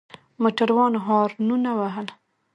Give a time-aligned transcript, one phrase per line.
[0.41, 2.07] موټروان هارنونه وهل.